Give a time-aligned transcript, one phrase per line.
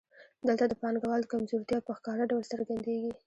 [0.47, 3.11] دلته د پانګوال کمزورتیا په ښکاره ډول څرګندېږي